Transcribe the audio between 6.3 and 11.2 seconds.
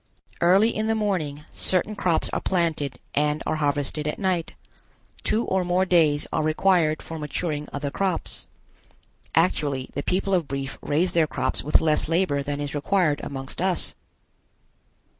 are required for maturing other crops. Actually the people of Brief raise